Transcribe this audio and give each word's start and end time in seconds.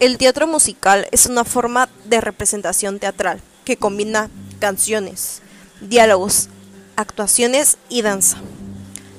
El 0.00 0.16
teatro 0.16 0.46
musical 0.46 1.06
es 1.10 1.26
una 1.26 1.44
forma 1.44 1.90
de 2.06 2.22
representación 2.22 2.98
teatral 2.98 3.42
que 3.66 3.76
combina 3.76 4.30
canciones, 4.58 5.42
diálogos, 5.82 6.48
actuaciones 6.96 7.76
y 7.90 8.00
danza. 8.00 8.38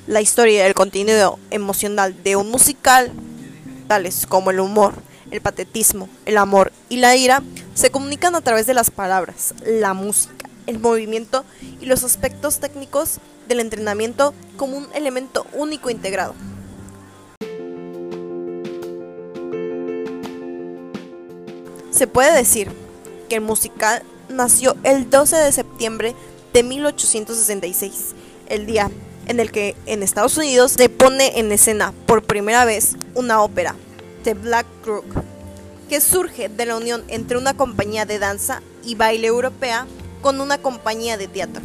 La 0.08 0.20
historia 0.22 0.64
y 0.64 0.66
el 0.66 0.74
contenido 0.74 1.38
emocional 1.52 2.20
de 2.24 2.34
un 2.34 2.50
musical, 2.50 3.12
tales 3.86 4.26
como 4.26 4.50
el 4.50 4.58
humor, 4.58 4.94
el 5.30 5.40
patetismo, 5.40 6.08
el 6.26 6.36
amor 6.36 6.72
y 6.88 6.96
la 6.96 7.14
ira, 7.14 7.44
se 7.74 7.92
comunican 7.92 8.34
a 8.34 8.40
través 8.40 8.66
de 8.66 8.74
las 8.74 8.90
palabras, 8.90 9.54
la 9.64 9.94
música, 9.94 10.50
el 10.66 10.80
movimiento 10.80 11.44
y 11.80 11.86
los 11.86 12.02
aspectos 12.02 12.58
técnicos 12.58 13.18
del 13.46 13.60
entrenamiento 13.60 14.34
como 14.56 14.78
un 14.78 14.88
elemento 14.96 15.46
único 15.52 15.90
integrado. 15.90 16.34
Se 22.02 22.08
puede 22.08 22.36
decir 22.36 22.68
que 23.28 23.36
el 23.36 23.42
musical 23.42 24.02
nació 24.28 24.74
el 24.82 25.08
12 25.08 25.36
de 25.36 25.52
septiembre 25.52 26.16
de 26.52 26.64
1866, 26.64 28.16
el 28.48 28.66
día 28.66 28.90
en 29.28 29.38
el 29.38 29.52
que 29.52 29.76
en 29.86 30.02
Estados 30.02 30.36
Unidos 30.36 30.72
se 30.72 30.88
pone 30.88 31.38
en 31.38 31.52
escena 31.52 31.94
por 32.06 32.24
primera 32.24 32.64
vez 32.64 32.96
una 33.14 33.40
ópera, 33.40 33.76
The 34.24 34.34
Black 34.34 34.66
Crook, 34.82 35.04
que 35.88 36.00
surge 36.00 36.48
de 36.48 36.66
la 36.66 36.76
unión 36.76 37.04
entre 37.06 37.38
una 37.38 37.54
compañía 37.54 38.04
de 38.04 38.18
danza 38.18 38.62
y 38.82 38.96
baile 38.96 39.28
europea 39.28 39.86
con 40.22 40.40
una 40.40 40.58
compañía 40.58 41.16
de 41.16 41.28
teatro. 41.28 41.62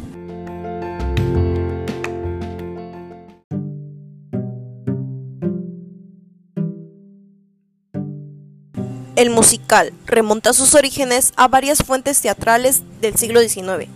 El 9.18 9.30
musical 9.30 9.92
remonta 10.06 10.52
sus 10.52 10.76
orígenes 10.76 11.32
a 11.34 11.48
varias 11.48 11.78
fuentes 11.78 12.20
teatrales 12.20 12.82
del 13.00 13.16
siglo 13.16 13.40
XIX, 13.40 13.88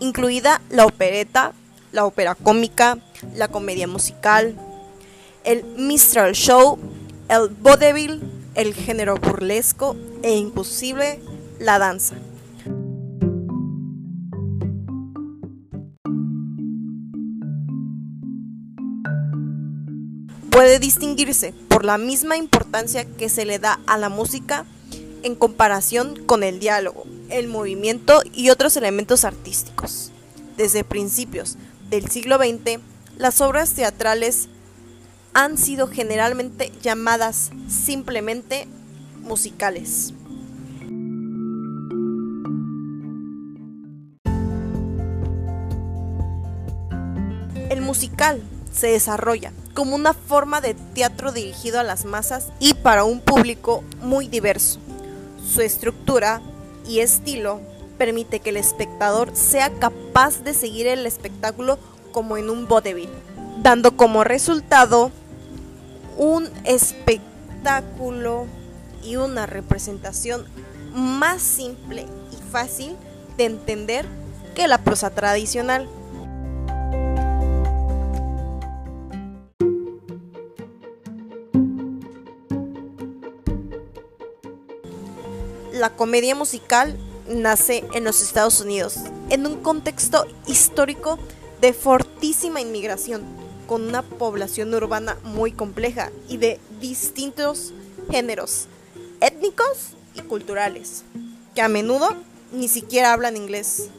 incluida 0.00 0.60
la 0.68 0.84
opereta, 0.84 1.52
la 1.92 2.04
ópera 2.04 2.34
cómica, 2.34 2.98
la 3.36 3.46
comedia 3.46 3.86
musical, 3.86 4.56
el 5.44 5.62
minstrel 5.76 6.34
show, 6.34 6.76
el 7.28 7.50
vaudeville, 7.50 8.20
el 8.56 8.74
género 8.74 9.14
burlesco 9.14 9.94
e 10.24 10.34
imposible 10.34 11.20
la 11.60 11.78
danza. 11.78 12.16
Puede 20.54 20.78
distinguirse 20.78 21.52
por 21.68 21.84
la 21.84 21.98
misma 21.98 22.36
importancia 22.36 23.04
que 23.04 23.28
se 23.28 23.44
le 23.44 23.58
da 23.58 23.80
a 23.88 23.98
la 23.98 24.08
música 24.08 24.66
en 25.24 25.34
comparación 25.34 26.24
con 26.26 26.44
el 26.44 26.60
diálogo, 26.60 27.02
el 27.28 27.48
movimiento 27.48 28.22
y 28.32 28.50
otros 28.50 28.76
elementos 28.76 29.24
artísticos. 29.24 30.12
Desde 30.56 30.84
principios 30.84 31.56
del 31.90 32.08
siglo 32.08 32.36
XX, 32.36 32.78
las 33.18 33.40
obras 33.40 33.72
teatrales 33.72 34.48
han 35.32 35.58
sido 35.58 35.88
generalmente 35.88 36.70
llamadas 36.80 37.50
simplemente 37.68 38.68
musicales. 39.22 40.14
El 47.70 47.80
musical 47.80 48.40
se 48.72 48.86
desarrolla 48.86 49.52
como 49.74 49.96
una 49.96 50.14
forma 50.14 50.60
de 50.60 50.74
teatro 50.94 51.32
dirigido 51.32 51.80
a 51.80 51.82
las 51.82 52.04
masas 52.04 52.48
y 52.60 52.74
para 52.74 53.04
un 53.04 53.20
público 53.20 53.82
muy 54.00 54.28
diverso. 54.28 54.78
Su 55.46 55.60
estructura 55.60 56.40
y 56.88 57.00
estilo 57.00 57.60
permite 57.98 58.40
que 58.40 58.50
el 58.50 58.56
espectador 58.56 59.30
sea 59.34 59.70
capaz 59.70 60.42
de 60.42 60.54
seguir 60.54 60.86
el 60.86 61.06
espectáculo 61.06 61.78
como 62.12 62.36
en 62.36 62.50
un 62.50 62.66
vodevil, 62.66 63.10
dando 63.62 63.96
como 63.96 64.24
resultado 64.24 65.10
un 66.16 66.48
espectáculo 66.64 68.46
y 69.02 69.16
una 69.16 69.46
representación 69.46 70.46
más 70.94 71.42
simple 71.42 72.06
y 72.32 72.50
fácil 72.50 72.96
de 73.36 73.44
entender 73.46 74.06
que 74.54 74.68
la 74.68 74.78
prosa 74.78 75.10
tradicional. 75.10 75.88
La 85.84 85.90
comedia 85.90 86.34
musical 86.34 86.96
nace 87.28 87.84
en 87.92 88.04
los 88.04 88.22
Estados 88.22 88.58
Unidos, 88.58 89.00
en 89.28 89.46
un 89.46 89.56
contexto 89.56 90.26
histórico 90.46 91.18
de 91.60 91.74
fortísima 91.74 92.62
inmigración, 92.62 93.22
con 93.66 93.82
una 93.82 94.00
población 94.00 94.72
urbana 94.72 95.18
muy 95.24 95.52
compleja 95.52 96.10
y 96.26 96.38
de 96.38 96.58
distintos 96.80 97.74
géneros 98.10 98.66
étnicos 99.20 99.90
y 100.14 100.22
culturales, 100.22 101.02
que 101.54 101.60
a 101.60 101.68
menudo 101.68 102.16
ni 102.50 102.68
siquiera 102.68 103.12
hablan 103.12 103.36
inglés. 103.36 103.90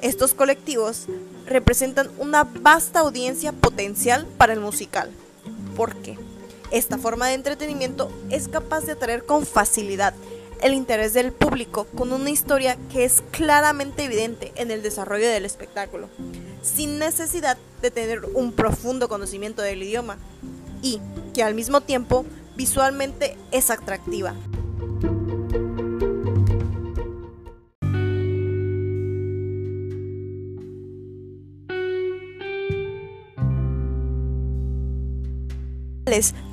Estos 0.00 0.32
colectivos 0.32 1.04
representan 1.44 2.08
una 2.16 2.44
vasta 2.44 3.00
audiencia 3.00 3.52
potencial 3.52 4.26
para 4.38 4.54
el 4.54 4.60
musical, 4.60 5.10
porque 5.76 6.16
esta 6.70 6.96
forma 6.96 7.26
de 7.26 7.34
entretenimiento 7.34 8.10
es 8.30 8.48
capaz 8.48 8.86
de 8.86 8.92
atraer 8.92 9.26
con 9.26 9.44
facilidad 9.44 10.14
el 10.62 10.74
interés 10.74 11.14
del 11.14 11.32
público 11.32 11.86
con 11.96 12.12
una 12.12 12.30
historia 12.30 12.76
que 12.92 13.04
es 13.04 13.22
claramente 13.30 14.04
evidente 14.04 14.52
en 14.56 14.70
el 14.70 14.82
desarrollo 14.82 15.28
del 15.28 15.44
espectáculo, 15.44 16.08
sin 16.62 16.98
necesidad 16.98 17.56
de 17.82 17.90
tener 17.90 18.24
un 18.34 18.52
profundo 18.52 19.08
conocimiento 19.08 19.62
del 19.62 19.82
idioma 19.82 20.18
y 20.82 21.00
que 21.34 21.42
al 21.42 21.54
mismo 21.54 21.80
tiempo 21.80 22.24
visualmente 22.56 23.36
es 23.50 23.70
atractiva. 23.70 24.34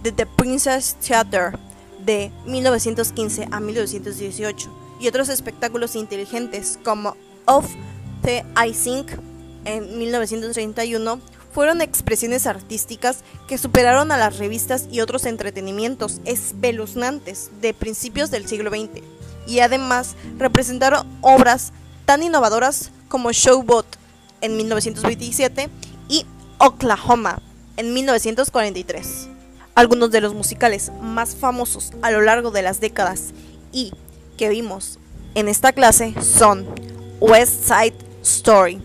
de 0.03 0.11
The 0.11 0.27
Princess 0.27 0.95
Theater 1.01 1.57
de 2.07 2.31
1915 2.45 3.49
a 3.51 3.59
1918 3.59 4.71
y 4.99 5.07
otros 5.07 5.29
espectáculos 5.29 5.95
inteligentes 5.95 6.79
como 6.83 7.15
Of 7.45 7.67
the 8.23 8.43
Icing 8.65 9.05
en 9.65 9.99
1931 9.99 11.19
fueron 11.51 11.81
expresiones 11.81 12.47
artísticas 12.47 13.19
que 13.47 13.57
superaron 13.57 14.11
a 14.11 14.17
las 14.17 14.37
revistas 14.37 14.87
y 14.89 15.01
otros 15.01 15.25
entretenimientos 15.25 16.21
espeluznantes 16.25 17.51
de 17.61 17.73
principios 17.73 18.31
del 18.31 18.47
siglo 18.47 18.69
XX 18.69 19.03
y 19.45 19.59
además 19.59 20.15
representaron 20.37 21.05
obras 21.21 21.73
tan 22.05 22.23
innovadoras 22.23 22.91
como 23.09 23.31
Showboat 23.31 23.85
en 24.41 24.55
1927 24.55 25.69
y 26.09 26.25
Oklahoma 26.57 27.41
en 27.75 27.93
1943. 27.93 29.36
Algunos 29.77 30.09
de 30.09 30.21
los 30.21 30.33
musicales 30.33 30.91
más 31.03 31.35
famosos 31.35 31.91
a 32.01 32.09
lo 32.09 32.21
largo 32.21 32.49
de 32.49 32.63
las 32.63 32.79
décadas 32.79 33.25
y 33.71 33.93
que 34.35 34.49
vimos 34.49 34.97
en 35.35 35.47
esta 35.47 35.71
clase 35.71 36.15
son 36.19 36.65
West 37.19 37.67
Side 37.67 37.93
Story 38.23 38.81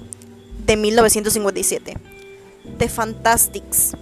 de 0.66 0.76
1957, 0.76 1.97
The 2.76 2.88
Fantastics 2.91 3.97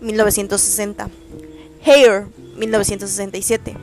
1960, 0.00 1.10
Hair 1.84 2.28
1967, 2.56 3.76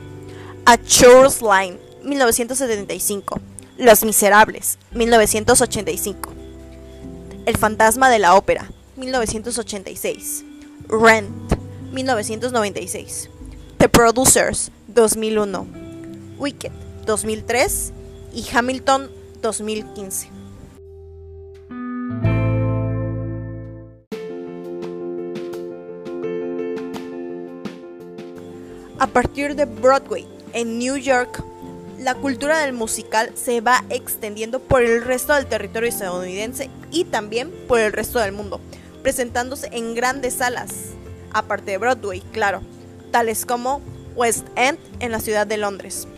A 0.64 0.82
Chorus 0.82 1.40
Line 1.40 1.78
1975, 2.02 3.40
Los 3.76 4.02
Miserables 4.02 4.78
1985, 4.90 6.32
El 7.46 7.56
Fantasma 7.56 8.10
de 8.10 8.18
la 8.18 8.34
Ópera 8.34 8.68
1986, 8.96 10.44
Rent 10.88 11.57
1996. 11.92 13.30
The 13.78 13.88
Producers 13.88 14.70
2001. 14.88 15.66
Wicked 16.38 16.72
2003 17.06 17.92
y 18.34 18.46
Hamilton 18.52 19.10
2015. 19.40 20.30
A 29.00 29.06
partir 29.06 29.54
de 29.54 29.64
Broadway 29.64 30.26
en 30.52 30.78
New 30.78 30.96
York, 30.96 31.42
la 31.98 32.14
cultura 32.14 32.58
del 32.58 32.72
musical 32.72 33.30
se 33.34 33.60
va 33.60 33.84
extendiendo 33.90 34.60
por 34.60 34.82
el 34.82 35.04
resto 35.04 35.34
del 35.34 35.46
territorio 35.46 35.88
estadounidense 35.88 36.68
y 36.90 37.04
también 37.04 37.52
por 37.68 37.80
el 37.80 37.92
resto 37.92 38.18
del 38.18 38.32
mundo, 38.32 38.60
presentándose 39.02 39.68
en 39.72 39.94
grandes 39.94 40.34
salas, 40.34 40.94
aparte 41.32 41.72
de 41.72 41.78
Broadway, 41.78 42.20
claro, 42.32 42.62
tales 43.10 43.46
como 43.46 43.80
West 44.16 44.46
End 44.56 44.78
en 45.00 45.12
la 45.12 45.20
ciudad 45.20 45.46
de 45.46 45.56
Londres, 45.56 46.08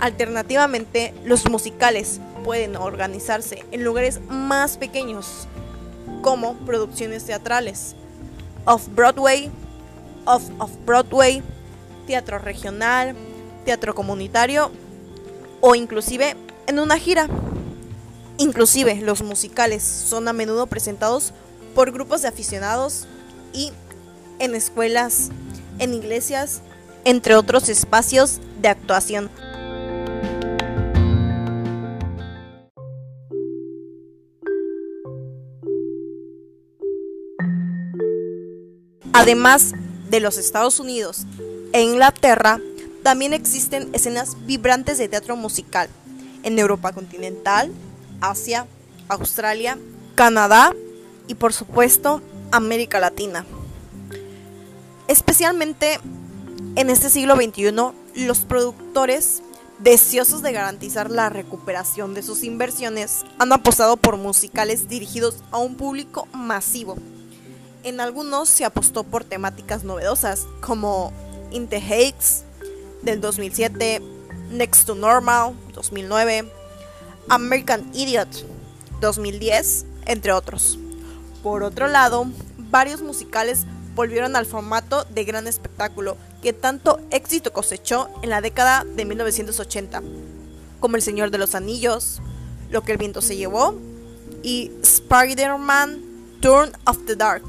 Alternativamente, 0.00 1.12
los 1.24 1.48
musicales 1.50 2.20
pueden 2.42 2.74
organizarse 2.76 3.66
en 3.70 3.84
lugares 3.84 4.20
más 4.30 4.78
pequeños, 4.78 5.46
como 6.22 6.54
producciones 6.54 7.24
teatrales, 7.24 7.94
off-Broadway, 8.64 9.50
off-off-Broadway, 10.24 11.42
teatro 12.06 12.38
regional, 12.38 13.14
teatro 13.66 13.94
comunitario 13.94 14.70
o 15.60 15.74
inclusive 15.74 16.34
en 16.66 16.78
una 16.78 16.98
gira. 16.98 17.28
Inclusive 18.38 18.96
los 19.02 19.22
musicales 19.22 19.82
son 19.82 20.28
a 20.28 20.32
menudo 20.32 20.66
presentados 20.66 21.34
por 21.74 21.92
grupos 21.92 22.22
de 22.22 22.28
aficionados 22.28 23.06
y 23.52 23.72
en 24.40 24.56
escuelas, 24.56 25.30
en 25.78 25.94
iglesias, 25.94 26.62
entre 27.04 27.36
otros 27.36 27.68
espacios 27.68 28.40
de 28.60 28.68
actuación. 28.68 29.30
Además 39.12 39.74
de 40.08 40.20
los 40.20 40.38
Estados 40.38 40.80
Unidos 40.80 41.26
e 41.72 41.82
Inglaterra, 41.82 42.58
también 43.02 43.32
existen 43.32 43.88
escenas 43.92 44.36
vibrantes 44.46 44.98
de 44.98 45.08
teatro 45.08 45.36
musical 45.36 45.88
en 46.42 46.58
Europa 46.58 46.92
continental, 46.92 47.70
Asia, 48.20 48.66
Australia, 49.08 49.78
Canadá 50.14 50.74
y 51.28 51.34
por 51.34 51.52
supuesto 51.52 52.22
América 52.50 52.98
Latina. 52.98 53.44
Especialmente 55.10 55.98
en 56.76 56.88
este 56.88 57.10
siglo 57.10 57.34
XXI, 57.34 57.72
los 58.28 58.38
productores 58.46 59.42
deseosos 59.80 60.40
de 60.40 60.52
garantizar 60.52 61.10
la 61.10 61.28
recuperación 61.28 62.14
de 62.14 62.22
sus 62.22 62.44
inversiones 62.44 63.24
han 63.40 63.52
apostado 63.52 63.96
por 63.96 64.18
musicales 64.18 64.88
dirigidos 64.88 65.42
a 65.50 65.58
un 65.58 65.74
público 65.74 66.28
masivo. 66.32 66.96
En 67.82 67.98
algunos 67.98 68.48
se 68.48 68.64
apostó 68.64 69.02
por 69.02 69.24
temáticas 69.24 69.82
novedosas 69.82 70.46
como 70.60 71.12
In 71.50 71.66
the 71.66 71.80
Heights 71.80 72.44
del 73.02 73.20
2007, 73.20 74.00
Next 74.52 74.86
to 74.86 74.94
Normal 74.94 75.54
2009, 75.74 76.48
American 77.28 77.90
Idiot 77.94 78.28
2010, 79.00 79.86
entre 80.06 80.30
otros. 80.30 80.78
Por 81.42 81.64
otro 81.64 81.88
lado, 81.88 82.28
varios 82.58 83.02
musicales 83.02 83.66
volvieron 84.00 84.34
al 84.34 84.46
formato 84.46 85.04
de 85.10 85.24
gran 85.24 85.46
espectáculo 85.46 86.16
que 86.40 86.54
tanto 86.54 87.00
éxito 87.10 87.52
cosechó 87.52 88.08
en 88.22 88.30
la 88.30 88.40
década 88.40 88.86
de 88.96 89.04
1980, 89.04 90.00
como 90.80 90.96
El 90.96 91.02
Señor 91.02 91.30
de 91.30 91.36
los 91.36 91.54
Anillos, 91.54 92.22
Lo 92.70 92.80
que 92.80 92.92
el 92.92 92.98
viento 92.98 93.20
se 93.20 93.36
llevó 93.36 93.74
y 94.42 94.72
Spider-Man 94.82 96.00
Turn 96.40 96.72
of 96.86 96.96
the 97.04 97.14
Dark. 97.14 97.44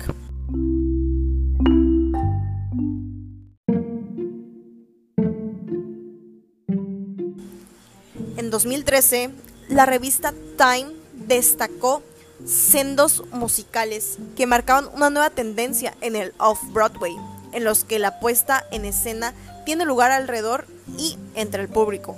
En 8.36 8.50
2013, 8.50 9.30
la 9.70 9.86
revista 9.86 10.34
Time 10.58 10.92
destacó 11.14 12.04
sendos 12.46 13.24
musicales 13.32 14.18
que 14.36 14.48
marcaban 14.48 14.90
una 14.94 15.10
nueva 15.10 15.30
tendencia 15.30 15.96
en 16.02 16.16
el 16.16 16.34
off-Broadway, 16.38 17.16
en 17.52 17.64
los 17.64 17.84
que 17.84 18.00
la 18.00 18.20
puesta 18.20 18.66
en 18.72 18.86
escena 18.86 19.34
tiene 19.66 19.86
lugar 19.86 20.12
alrededor 20.12 20.66
y 20.98 21.18
entre 21.36 21.62
el 21.62 21.70
público. 21.70 22.18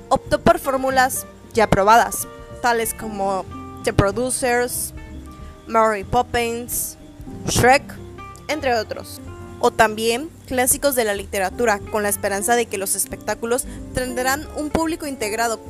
optó 0.09 0.41
por 0.41 0.59
fórmulas 0.59 1.27
ya 1.55 1.69
probadas, 1.69 2.27
tales 2.61 2.93
como 2.93 3.45
The 3.85 3.93
Producers, 3.93 4.93
Mary 5.69 6.03
Poppins, 6.03 6.97
Shrek, 7.47 7.85
entre 8.49 8.75
otros. 8.75 9.21
O 9.61 9.71
también 9.71 10.29
clásicos 10.49 10.97
de 10.97 11.05
la 11.05 11.15
literatura, 11.15 11.79
con 11.79 12.03
la 12.03 12.09
esperanza 12.09 12.57
de 12.57 12.67
que 12.67 12.79
los 12.79 12.97
espectáculos 12.97 13.65
tendrán 13.95 14.45
un 14.57 14.71
público 14.71 15.07
integrado, 15.07 15.61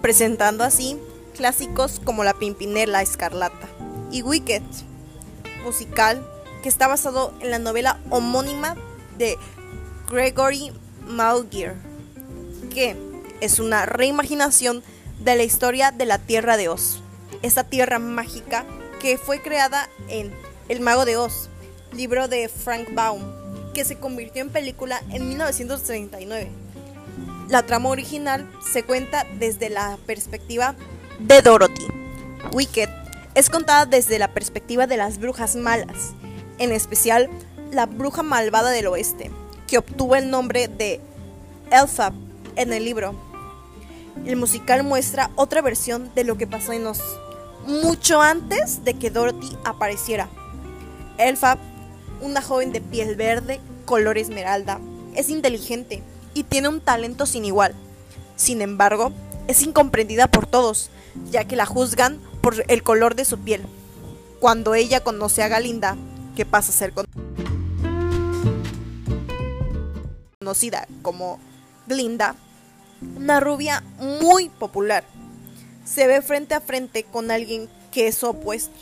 presentando 0.00 0.62
así 0.62 0.96
clásicos 1.36 2.00
como 2.04 2.22
La 2.22 2.34
Pimpinela 2.34 3.02
Escarlata 3.02 3.66
y 4.12 4.22
Wicked, 4.22 4.62
musical 5.64 6.24
que 6.62 6.68
está 6.68 6.86
basado 6.86 7.34
en 7.40 7.50
la 7.50 7.58
novela 7.58 7.98
homónima 8.10 8.76
de 9.18 9.36
Gregory 10.08 10.70
Que 12.72 12.96
es 13.40 13.58
una 13.58 13.86
reimaginación 13.86 14.82
de 15.20 15.36
la 15.36 15.42
historia 15.42 15.90
de 15.90 16.06
la 16.06 16.18
Tierra 16.18 16.56
de 16.56 16.68
Oz, 16.68 17.00
esta 17.42 17.64
tierra 17.64 17.98
mágica 17.98 18.64
que 19.00 19.18
fue 19.18 19.42
creada 19.42 19.88
en 20.08 20.32
El 20.68 20.80
Mago 20.80 21.04
de 21.04 21.16
Oz, 21.16 21.48
libro 21.92 22.28
de 22.28 22.48
Frank 22.48 22.94
Baum, 22.94 23.22
que 23.74 23.84
se 23.84 23.98
convirtió 23.98 24.42
en 24.42 24.50
película 24.50 25.02
en 25.10 25.28
1939. 25.28 26.50
La 27.48 27.64
trama 27.64 27.88
original 27.88 28.48
se 28.72 28.82
cuenta 28.82 29.26
desde 29.38 29.70
la 29.70 29.98
perspectiva 30.06 30.74
de 31.18 31.42
Dorothy. 31.42 31.86
Wicked 32.52 32.88
es 33.34 33.50
contada 33.50 33.86
desde 33.86 34.18
la 34.18 34.28
perspectiva 34.28 34.86
de 34.86 34.96
las 34.96 35.18
brujas 35.18 35.56
malas, 35.56 36.12
en 36.58 36.72
especial 36.72 37.28
la 37.72 37.86
bruja 37.86 38.22
malvada 38.22 38.70
del 38.70 38.86
oeste, 38.86 39.30
que 39.70 39.78
obtuvo 39.78 40.16
el 40.16 40.30
nombre 40.30 40.66
de 40.66 41.00
Elfa 41.70 42.12
en 42.56 42.72
el 42.72 42.84
libro. 42.84 43.14
El 44.26 44.34
musical 44.34 44.82
muestra 44.82 45.30
otra 45.36 45.62
versión 45.62 46.10
de 46.16 46.24
lo 46.24 46.36
que 46.36 46.48
pasó 46.48 46.72
en 46.72 46.88
Oz, 46.88 47.00
mucho 47.68 48.20
antes 48.20 48.84
de 48.84 48.94
que 48.94 49.10
Dorothy 49.10 49.56
apareciera. 49.64 50.28
Elfa, 51.18 51.56
una 52.20 52.42
joven 52.42 52.72
de 52.72 52.80
piel 52.80 53.14
verde, 53.14 53.60
color 53.84 54.18
esmeralda, 54.18 54.80
es 55.14 55.30
inteligente 55.30 56.02
y 56.34 56.42
tiene 56.42 56.68
un 56.68 56.80
talento 56.80 57.24
sin 57.24 57.44
igual. 57.44 57.72
Sin 58.34 58.62
embargo, 58.62 59.12
es 59.46 59.62
incomprendida 59.62 60.26
por 60.26 60.46
todos, 60.46 60.90
ya 61.30 61.44
que 61.44 61.54
la 61.54 61.66
juzgan 61.66 62.18
por 62.40 62.64
el 62.66 62.82
color 62.82 63.14
de 63.14 63.24
su 63.24 63.38
piel. 63.38 63.62
Cuando 64.40 64.74
ella 64.74 65.04
conoce 65.04 65.44
a 65.44 65.48
Galinda, 65.48 65.96
que 66.34 66.44
pasa 66.44 66.70
a 66.70 66.74
ser 66.74 66.92
conocida 70.42 70.88
como 71.02 71.38
Glinda, 71.86 72.34
una 73.14 73.40
rubia 73.40 73.84
muy 74.22 74.48
popular, 74.48 75.04
se 75.84 76.06
ve 76.06 76.22
frente 76.22 76.54
a 76.54 76.62
frente 76.62 77.02
con 77.02 77.30
alguien 77.30 77.68
que 77.92 78.06
es 78.06 78.24
opuesto. 78.24 78.72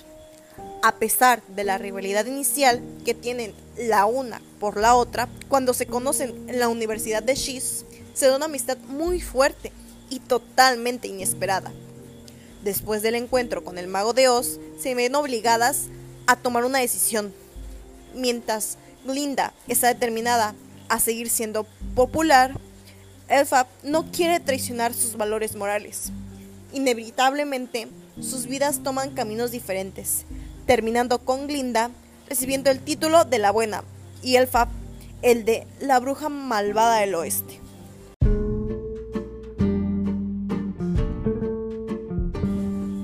A 0.84 0.94
pesar 1.00 1.42
de 1.48 1.64
la 1.64 1.76
rivalidad 1.76 2.26
inicial 2.26 2.80
que 3.04 3.12
tienen 3.12 3.52
la 3.76 4.06
una 4.06 4.40
por 4.60 4.76
la 4.76 4.94
otra, 4.94 5.28
cuando 5.48 5.74
se 5.74 5.86
conocen 5.86 6.48
en 6.48 6.60
la 6.60 6.68
Universidad 6.68 7.24
de 7.24 7.34
Shiz, 7.34 7.84
se 8.14 8.28
da 8.28 8.36
una 8.36 8.44
amistad 8.44 8.78
muy 8.86 9.20
fuerte 9.20 9.72
y 10.10 10.20
totalmente 10.20 11.08
inesperada. 11.08 11.72
Después 12.62 13.02
del 13.02 13.16
encuentro 13.16 13.64
con 13.64 13.78
el 13.78 13.88
mago 13.88 14.12
de 14.12 14.28
Oz, 14.28 14.60
se 14.80 14.94
ven 14.94 15.16
obligadas 15.16 15.86
a 16.28 16.36
tomar 16.36 16.64
una 16.64 16.78
decisión. 16.78 17.34
Mientras 18.14 18.78
Glinda 19.04 19.54
está 19.66 19.88
determinada 19.88 20.54
a 20.88 21.00
seguir 21.00 21.28
siendo 21.28 21.64
popular, 21.94 22.54
Elfa 23.28 23.66
no 23.82 24.10
quiere 24.10 24.40
traicionar 24.40 24.94
sus 24.94 25.16
valores 25.16 25.54
morales. 25.54 26.12
Inevitablemente, 26.72 27.88
sus 28.20 28.46
vidas 28.46 28.82
toman 28.82 29.10
caminos 29.10 29.50
diferentes, 29.50 30.24
terminando 30.66 31.18
con 31.18 31.46
Glinda 31.46 31.90
recibiendo 32.28 32.70
el 32.70 32.80
título 32.80 33.24
de 33.24 33.38
la 33.38 33.50
buena 33.50 33.84
y 34.22 34.36
Elfa 34.36 34.68
el 35.22 35.44
de 35.44 35.66
la 35.80 35.98
bruja 35.98 36.28
malvada 36.28 37.00
del 37.00 37.14
oeste. 37.14 37.60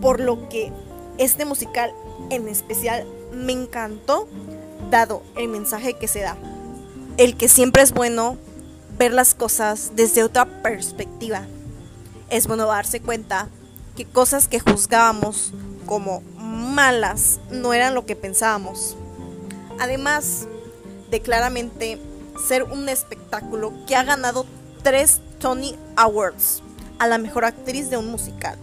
Por 0.01 0.21
lo 0.21 0.49
que 0.49 0.71
este 1.19 1.45
musical 1.45 1.93
en 2.31 2.49
especial 2.49 3.07
me 3.33 3.53
encantó, 3.53 4.29
dado 4.91 5.23
el 5.37 5.49
mensaje 5.49 5.95
que 5.95 6.09
se 6.09 6.21
da 6.21 6.37
el 7.17 7.37
que 7.37 7.49
siempre 7.49 7.83
es 7.83 7.93
bueno 7.93 8.37
ver 8.99 9.13
las 9.13 9.35
cosas 9.35 9.93
desde 9.95 10.25
otra 10.25 10.47
perspectiva. 10.63 11.47
Es 12.31 12.47
bueno 12.47 12.67
darse 12.67 13.01
cuenta 13.01 13.49
que 13.97 14.05
cosas 14.05 14.49
que 14.49 14.61
juzgábamos 14.61 15.53
como 15.87 16.23
malas 16.39 17.39
no 17.51 17.73
eran 17.73 17.95
lo 17.95 18.07
que 18.07 18.17
pensábamos. 18.17 18.97
Además 19.79 20.47
de 21.11 21.21
claramente 21.21 21.99
ser 22.49 22.65
un 22.65 22.89
espectáculo 22.89 23.73
que 23.87 23.95
ha 23.95 24.03
ganado 24.03 24.47
tres 24.83 25.21
Tony 25.39 25.77
Awards 25.97 26.63
a 26.99 27.07
la 27.07 27.19
mejor 27.19 27.45
actriz 27.45 27.91
de 27.91 27.97
un 27.97 28.11
musical, 28.11 28.59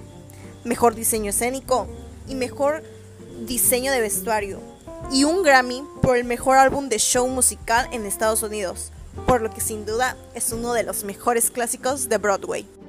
mejor 0.64 0.96
diseño 0.96 1.30
escénico 1.30 1.88
y 2.28 2.36
mejor 2.36 2.84
diseño 3.46 3.92
de 3.92 4.02
vestuario, 4.02 4.60
y 5.10 5.24
un 5.24 5.44
Grammy 5.44 5.84
por 6.02 6.18
el 6.18 6.24
mejor 6.24 6.58
álbum 6.58 6.90
de 6.90 7.00
show 7.00 7.28
musical 7.28 7.88
en 7.92 8.06
Estados 8.06 8.44
Unidos, 8.44 8.92
por 9.26 9.42
lo 9.42 9.50
que 9.50 9.62
sin 9.62 9.86
duda 9.86 10.18
es 10.36 10.52
uno 10.52 10.74
de 10.74 10.84
los 10.84 11.04
mejores 11.04 11.52
clásicos 11.52 12.10
de 12.10 12.18
Broadway. 12.18 12.81